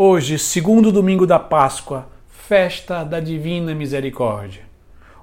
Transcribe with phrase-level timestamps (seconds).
[0.00, 4.62] Hoje, segundo domingo da Páscoa, festa da Divina Misericórdia.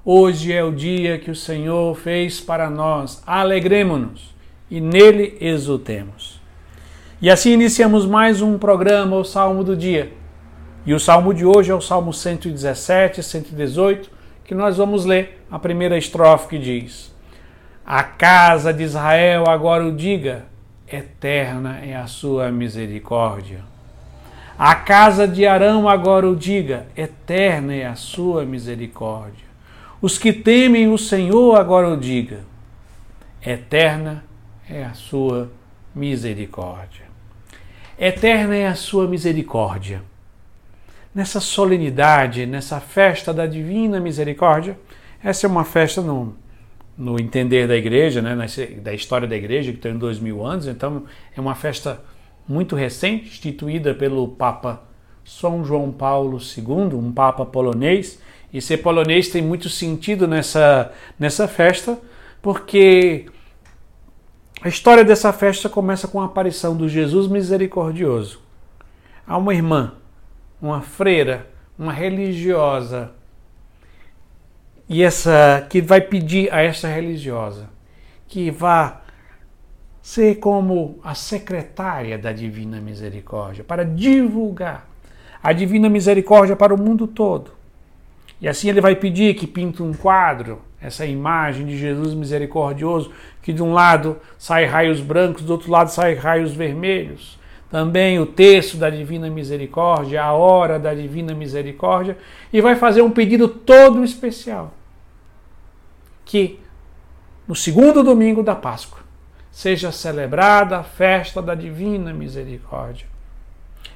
[0.04, 3.22] Hoje é o dia que o Senhor fez para nós.
[3.26, 4.34] Alegremos-nos
[4.70, 6.42] e nele exultemos.
[7.22, 10.12] E assim iniciamos mais um programa, o Salmo do Dia.
[10.84, 14.10] E o salmo de hoje é o Salmo 117, 118,
[14.44, 17.16] que nós vamos ler a primeira estrofe que diz:
[17.82, 20.44] A casa de Israel agora o diga,
[20.86, 23.75] eterna é a sua misericórdia.
[24.58, 29.44] A casa de Arão agora o diga, eterna é a sua misericórdia.
[30.00, 32.40] Os que temem o Senhor agora o diga,
[33.44, 34.24] eterna
[34.68, 35.50] é a sua
[35.94, 37.04] misericórdia.
[37.98, 40.02] Eterna é a sua misericórdia.
[41.14, 44.78] Nessa solenidade, nessa festa da divina misericórdia,
[45.22, 46.34] essa é uma festa no,
[46.96, 48.34] no entender da igreja, né,
[48.82, 51.04] da história da igreja, que tem dois mil anos, então
[51.36, 52.00] é uma festa
[52.48, 54.82] muito recente, instituída pelo Papa
[55.24, 58.20] São João Paulo II, um Papa polonês.
[58.52, 61.98] E ser polonês tem muito sentido nessa, nessa festa,
[62.40, 63.26] porque
[64.62, 68.40] a história dessa festa começa com a aparição do Jesus misericordioso.
[69.26, 69.92] Há uma irmã,
[70.62, 73.10] uma freira, uma religiosa,
[74.88, 77.68] e essa que vai pedir a essa religiosa
[78.28, 79.02] que vá
[80.06, 84.88] ser como a secretária da Divina Misericórdia, para divulgar
[85.42, 87.50] a Divina Misericórdia para o mundo todo.
[88.40, 93.10] E assim ele vai pedir que pinte um quadro, essa imagem de Jesus misericordioso,
[93.42, 97.36] que de um lado sai raios brancos, do outro lado sai raios vermelhos.
[97.68, 102.16] Também o texto da Divina Misericórdia, a hora da Divina Misericórdia,
[102.52, 104.72] e vai fazer um pedido todo especial.
[106.24, 106.60] Que
[107.48, 109.04] no segundo domingo da Páscoa,
[109.56, 113.06] seja celebrada a festa da divina misericórdia.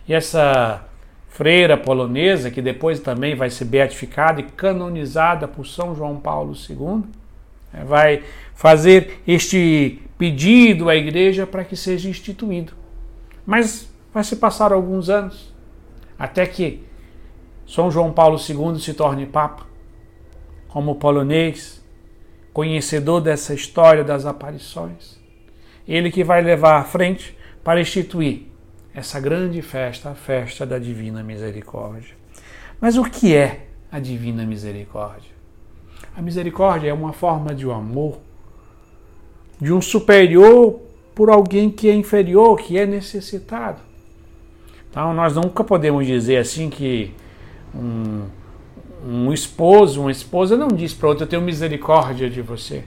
[0.08, 0.82] E essa
[1.28, 7.04] freira polonesa, que depois também vai ser beatificada e canonizada por São João Paulo II,
[7.74, 12.72] né, vai fazer este pedido à igreja para que seja instituído.
[13.44, 15.52] Mas vai se passar alguns anos
[16.18, 16.82] até que
[17.66, 19.66] São João Paulo II se torne Papa,
[20.68, 21.84] como polonês,
[22.50, 25.19] conhecedor dessa história das aparições
[25.92, 28.42] ele que vai levar à frente para instituir
[28.94, 32.14] essa grande festa, a festa da Divina Misericórdia.
[32.80, 35.30] Mas o que é a Divina Misericórdia?
[36.16, 38.18] A misericórdia é uma forma de um amor
[39.60, 40.80] de um superior
[41.14, 43.80] por alguém que é inferior, que é necessitado.
[44.88, 47.12] Então, nós nunca podemos dizer assim que
[47.74, 48.24] um,
[49.06, 52.84] um esposo, uma esposa não diz para outra: Eu tenho misericórdia de você.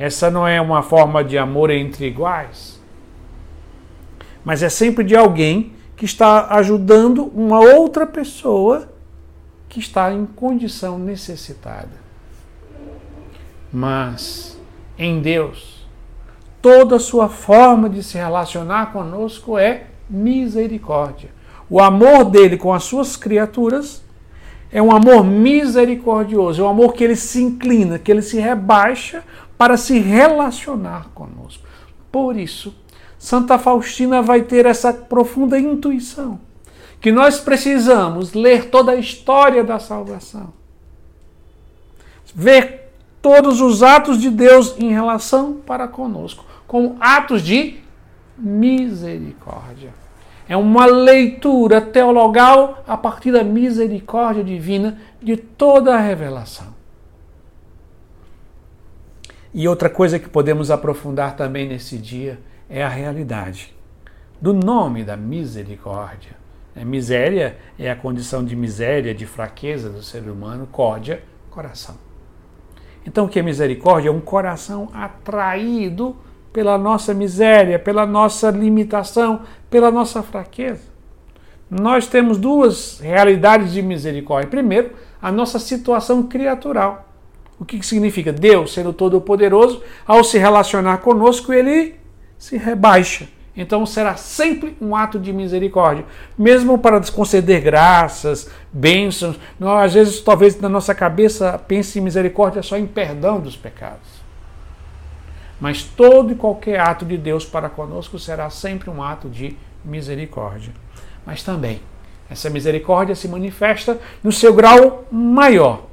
[0.00, 2.80] Essa não é uma forma de amor entre iguais,
[4.42, 8.88] mas é sempre de alguém que está ajudando uma outra pessoa
[9.68, 12.00] que está em condição necessitada.
[13.70, 14.58] Mas
[14.96, 15.86] em Deus,
[16.62, 21.28] toda sua forma de se relacionar conosco é misericórdia.
[21.68, 24.02] O amor dele com as suas criaturas
[24.72, 29.22] é um amor misericordioso, é um amor que ele se inclina, que ele se rebaixa
[29.60, 31.62] para se relacionar conosco.
[32.10, 32.74] Por isso,
[33.18, 36.40] Santa Faustina vai ter essa profunda intuição
[36.98, 40.54] que nós precisamos ler toda a história da salvação,
[42.34, 42.90] ver
[43.20, 47.80] todos os atos de Deus em relação para conosco, como atos de
[48.38, 49.92] misericórdia.
[50.48, 56.79] É uma leitura teologal a partir da misericórdia divina de toda a revelação.
[59.52, 62.38] E outra coisa que podemos aprofundar também nesse dia
[62.68, 63.74] é a realidade
[64.40, 66.38] do nome da misericórdia.
[66.74, 71.96] É, miséria é a condição de miséria, de fraqueza do ser humano, córdia, coração.
[73.04, 74.08] Então, o que é misericórdia?
[74.08, 76.16] É um coração atraído
[76.52, 80.88] pela nossa miséria, pela nossa limitação, pela nossa fraqueza.
[81.68, 84.48] Nós temos duas realidades de misericórdia.
[84.48, 87.09] Primeiro, a nossa situação criatural.
[87.60, 88.32] O que significa?
[88.32, 91.94] Deus, sendo todo-poderoso, ao se relacionar conosco, ele
[92.38, 93.28] se rebaixa.
[93.54, 96.06] Então será sempre um ato de misericórdia,
[96.38, 99.38] mesmo para conceder graças, bênçãos.
[99.58, 104.08] Nós, às vezes, talvez na nossa cabeça pense em misericórdia só em perdão dos pecados.
[105.60, 109.54] Mas todo e qualquer ato de Deus para conosco será sempre um ato de
[109.84, 110.72] misericórdia.
[111.26, 111.82] Mas também
[112.30, 115.89] essa misericórdia se manifesta no seu grau maior,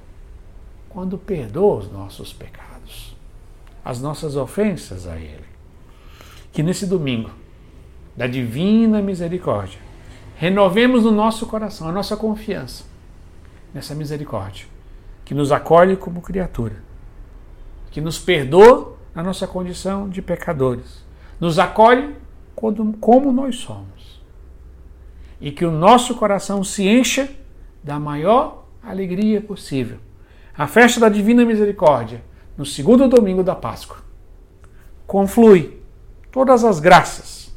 [0.97, 3.15] quando perdoa os nossos pecados,
[3.85, 5.45] as nossas ofensas a Ele.
[6.51, 7.29] Que nesse domingo
[8.15, 9.79] da divina misericórdia
[10.37, 12.83] renovemos no nosso coração a nossa confiança
[13.71, 14.65] nessa misericórdia,
[15.23, 16.81] que nos acolhe como criatura,
[17.91, 21.05] que nos perdoa na nossa condição de pecadores,
[21.39, 22.15] nos acolhe
[22.55, 24.19] como nós somos,
[25.39, 27.29] e que o nosso coração se encha
[27.83, 30.06] da maior alegria possível.
[30.57, 32.23] A festa da Divina Misericórdia,
[32.57, 33.97] no segundo domingo da Páscoa,
[35.05, 35.79] conflui
[36.31, 37.55] todas as graças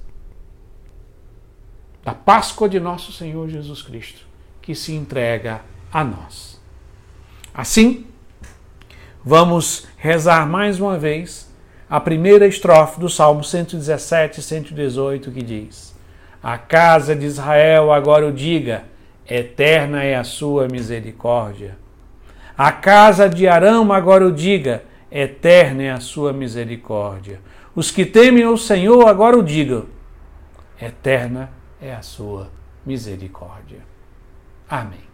[2.05, 4.27] da Páscoa de nosso Senhor Jesus Cristo,
[4.61, 6.61] que se entrega a nós.
[7.55, 8.07] Assim,
[9.25, 11.51] vamos rezar mais uma vez
[11.89, 15.95] a primeira estrofe do Salmo 117 e 118 que diz:
[16.43, 18.85] A casa de Israel agora o diga,
[19.27, 21.80] eterna é a sua misericórdia.
[22.57, 27.41] A casa de Arão agora o diga, eterna é a sua misericórdia.
[27.75, 29.87] Os que temem o Senhor agora o digam,
[30.81, 31.51] eterna
[31.81, 32.51] é a sua
[32.85, 33.81] misericórdia.
[34.69, 35.10] Amém.